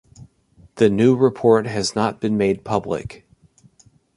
[0.77, 3.23] The new report has not been made public.